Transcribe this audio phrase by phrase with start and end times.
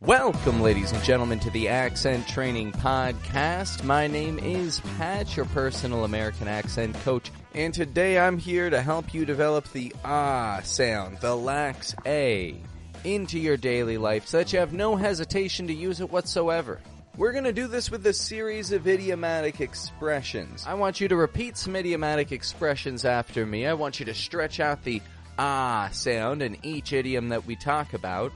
[0.00, 3.84] Welcome, ladies and gentlemen, to the Accent Training Podcast.
[3.84, 9.14] My name is Pat, your personal American accent coach, and today I'm here to help
[9.14, 12.56] you develop the ah sound, the lax A,
[13.04, 16.80] into your daily life so that you have no hesitation to use it whatsoever.
[17.16, 20.64] We're going to do this with a series of idiomatic expressions.
[20.66, 23.66] I want you to repeat some idiomatic expressions after me.
[23.66, 25.02] I want you to stretch out the
[25.38, 28.32] ah sound in each idiom that we talk about.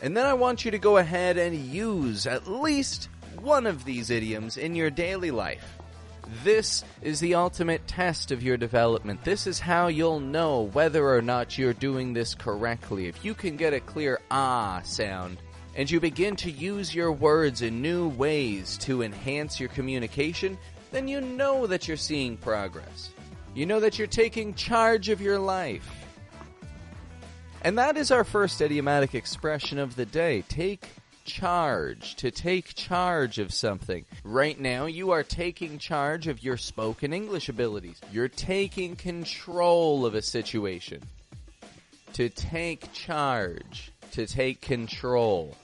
[0.00, 3.08] And then I want you to go ahead and use at least
[3.40, 5.76] one of these idioms in your daily life.
[6.44, 9.24] This is the ultimate test of your development.
[9.24, 13.06] This is how you'll know whether or not you're doing this correctly.
[13.06, 15.38] If you can get a clear ah sound
[15.74, 20.58] and you begin to use your words in new ways to enhance your communication,
[20.92, 23.10] then you know that you're seeing progress.
[23.54, 25.88] You know that you're taking charge of your life.
[27.62, 30.42] And that is our first idiomatic expression of the day.
[30.48, 30.88] Take
[31.24, 32.14] charge.
[32.16, 34.04] To take charge of something.
[34.24, 38.00] Right now, you are taking charge of your spoken English abilities.
[38.12, 41.02] You're taking control of a situation.
[42.14, 43.92] To take charge.
[44.12, 45.56] To take control.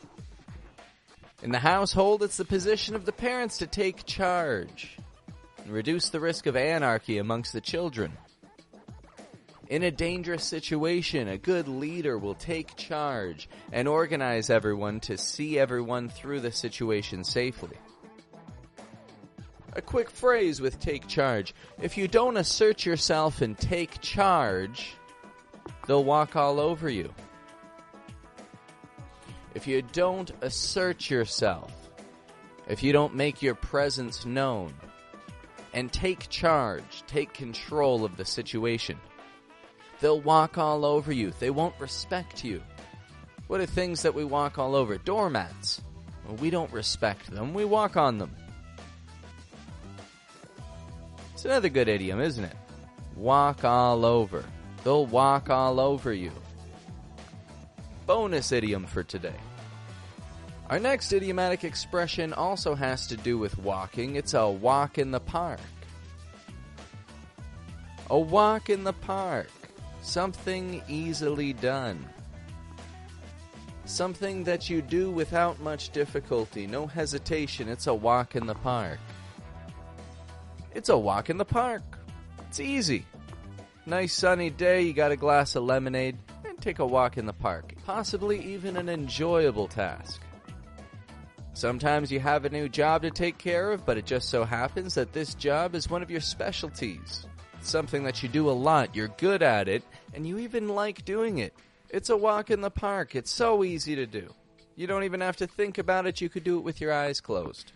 [1.42, 4.96] In the household, it's the position of the parents to take charge
[5.58, 8.12] and reduce the risk of anarchy amongst the children.
[9.74, 15.58] In a dangerous situation, a good leader will take charge and organize everyone to see
[15.58, 17.76] everyone through the situation safely.
[19.72, 21.56] A quick phrase with take charge.
[21.82, 24.94] If you don't assert yourself and take charge,
[25.88, 27.12] they'll walk all over you.
[29.56, 31.72] If you don't assert yourself,
[32.68, 34.72] if you don't make your presence known,
[35.72, 39.00] and take charge, take control of the situation,
[40.04, 41.32] They'll walk all over you.
[41.40, 42.60] They won't respect you.
[43.46, 44.98] What are things that we walk all over?
[44.98, 45.80] Doormats.
[46.26, 47.54] Well, we don't respect them.
[47.54, 48.36] We walk on them.
[51.32, 52.54] It's another good idiom, isn't it?
[53.16, 54.44] Walk all over.
[54.82, 56.32] They'll walk all over you.
[58.04, 59.40] Bonus idiom for today.
[60.68, 64.16] Our next idiomatic expression also has to do with walking.
[64.16, 65.60] It's a walk in the park.
[68.10, 69.48] A walk in the park.
[70.04, 72.06] Something easily done.
[73.86, 77.70] Something that you do without much difficulty, no hesitation.
[77.70, 78.98] It's a walk in the park.
[80.74, 81.82] It's a walk in the park.
[82.46, 83.06] It's easy.
[83.86, 87.32] Nice sunny day, you got a glass of lemonade, and take a walk in the
[87.32, 87.72] park.
[87.86, 90.20] Possibly even an enjoyable task.
[91.54, 94.94] Sometimes you have a new job to take care of, but it just so happens
[94.96, 97.26] that this job is one of your specialties
[97.66, 99.82] something that you do a lot, you're good at it,
[100.12, 101.54] and you even like doing it.
[101.90, 103.14] It's a walk in the park.
[103.14, 104.32] It's so easy to do.
[104.76, 106.20] You don't even have to think about it.
[106.20, 107.72] You could do it with your eyes closed.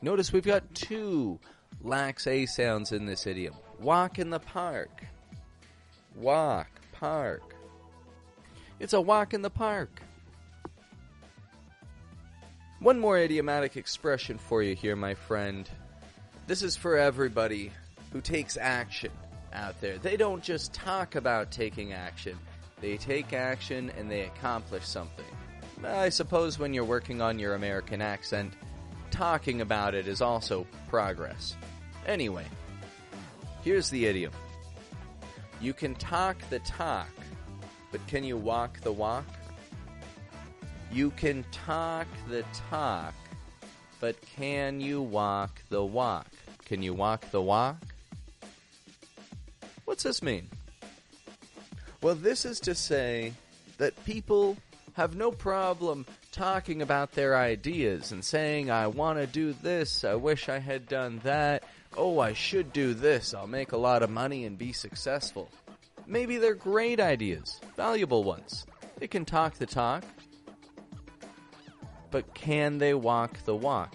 [0.00, 1.40] Notice we've got two
[1.82, 3.54] lax A sounds in this idiom.
[3.80, 5.04] Walk in the park.
[6.14, 7.54] Walk, park.
[8.78, 10.02] It's a walk in the park.
[12.80, 15.68] One more idiomatic expression for you here, my friend.
[16.48, 17.70] This is for everybody
[18.10, 19.10] who takes action
[19.52, 19.98] out there.
[19.98, 22.38] They don't just talk about taking action,
[22.80, 25.26] they take action and they accomplish something.
[25.84, 28.54] I suppose when you're working on your American accent,
[29.10, 31.54] talking about it is also progress.
[32.06, 32.46] Anyway,
[33.62, 34.32] here's the idiom
[35.60, 37.10] You can talk the talk,
[37.92, 39.26] but can you walk the walk?
[40.90, 43.12] You can talk the talk,
[44.00, 46.28] but can you walk the walk?
[46.64, 47.76] Can you walk the walk?
[49.84, 50.48] What's this mean?
[52.02, 53.32] Well, this is to say
[53.78, 54.56] that people
[54.94, 60.14] have no problem talking about their ideas and saying, I want to do this, I
[60.14, 61.64] wish I had done that,
[61.96, 65.50] oh, I should do this, I'll make a lot of money and be successful.
[66.06, 68.66] Maybe they're great ideas, valuable ones.
[68.98, 70.04] They can talk the talk,
[72.10, 73.94] but can they walk the walk?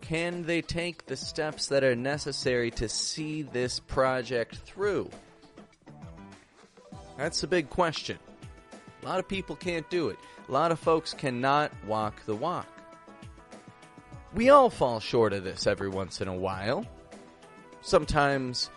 [0.00, 5.10] Can they take the steps that are necessary to see this project through?
[7.16, 8.18] That's a big question.
[9.02, 10.18] A lot of people can't do it.
[10.48, 12.66] A lot of folks cannot walk the walk.
[14.34, 16.86] We all fall short of this every once in a while.
[17.82, 18.70] Sometimes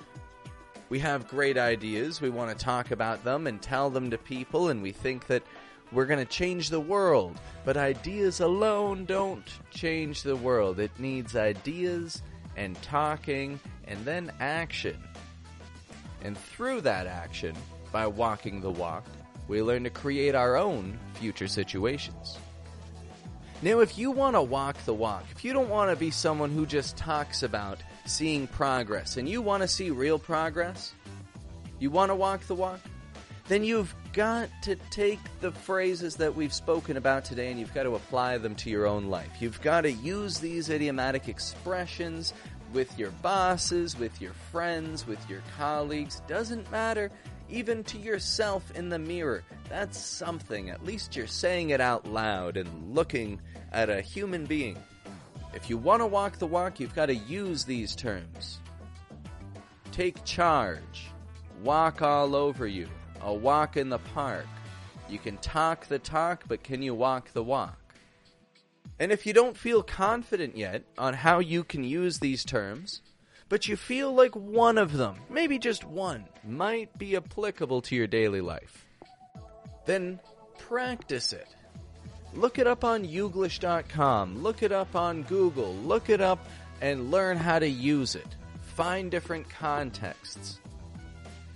[0.90, 4.70] we have great ideas, we want to talk about them and tell them to people,
[4.70, 5.44] and we think that
[5.92, 7.40] we're going to change the world.
[7.66, 10.80] But ideas alone don't change the world.
[10.80, 12.22] It needs ideas
[12.56, 14.98] and talking and then action.
[16.24, 17.56] And through that action,
[17.92, 19.06] by walking the walk,
[19.52, 22.38] We learn to create our own future situations.
[23.62, 26.52] Now, if you want to walk the walk, if you don't want to be someone
[26.52, 30.94] who just talks about seeing progress and you want to see real progress,
[31.80, 32.80] you want to walk the walk,
[33.48, 37.84] then you've got to take the phrases that we've spoken about today and you've got
[37.84, 39.30] to apply them to your own life.
[39.40, 42.34] You've got to use these idiomatic expressions
[42.74, 46.22] with your bosses, with your friends, with your colleagues.
[46.28, 47.12] Doesn't matter
[47.50, 49.44] even to yourself in the mirror.
[49.70, 50.70] That's something.
[50.70, 53.42] At least you're saying it out loud and looking
[53.72, 54.78] at a human being.
[55.54, 58.60] If you want to walk the walk, you've got to use these terms.
[59.92, 61.10] Take charge.
[61.62, 62.88] Walk all over you.
[63.24, 64.48] A walk in the park.
[65.10, 67.78] You can talk the talk, but can you walk the walk?
[69.00, 73.02] And if you don't feel confident yet on how you can use these terms,
[73.50, 78.08] but you feel like one of them, maybe just one, might be applicable to your
[78.08, 78.86] daily life.
[79.86, 80.20] Then
[80.58, 81.48] practice it.
[82.34, 86.48] Look it up on Youglish.com, look it up on Google, look it up
[86.80, 88.38] and learn how to use it.
[88.62, 90.60] Find different contexts.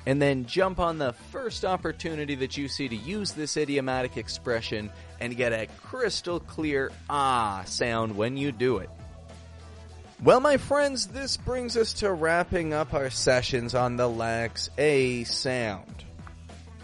[0.06, 4.92] And then jump on the first opportunity that you see to use this idiomatic expression
[5.20, 8.90] and get a crystal clear ah sound when you do it.
[10.24, 15.24] Well, my friends, this brings us to wrapping up our sessions on the lax A
[15.26, 16.04] sound.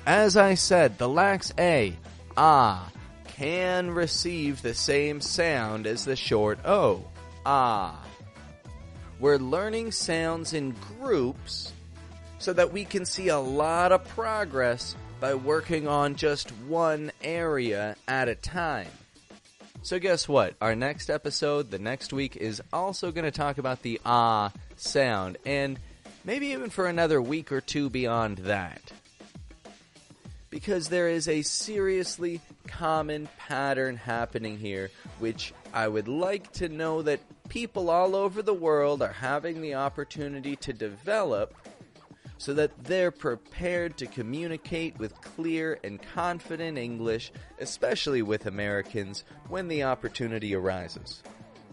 [0.06, 1.96] As I said, the lax A,
[2.36, 2.92] ah,
[3.38, 7.06] can receive the same sound as the short O,
[7.46, 8.04] ah.
[9.20, 11.72] We're learning sounds in groups
[12.42, 17.96] so that we can see a lot of progress by working on just one area
[18.08, 18.88] at a time.
[19.84, 20.56] So guess what?
[20.60, 25.38] Our next episode, the next week, is also going to talk about the ah sound,
[25.46, 25.78] and
[26.26, 28.92] maybe even for another week or two beyond that.
[30.50, 34.90] Because there is a seriously common pattern happening here,
[35.20, 39.76] which I would like to know that people all over the world are having the
[39.76, 41.54] opportunity to develop
[42.42, 49.68] so that they're prepared to communicate with clear and confident English, especially with Americans, when
[49.68, 51.22] the opportunity arises.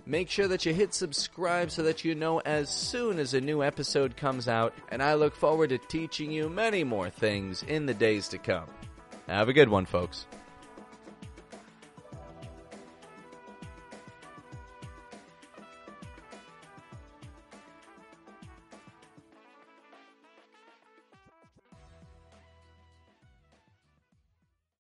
[0.05, 3.63] Make sure that you hit subscribe so that you know as soon as a new
[3.63, 7.95] episode comes out, and I look forward to teaching you many more things in the
[7.95, 8.69] days to come.
[9.27, 10.27] Have a good one, folks.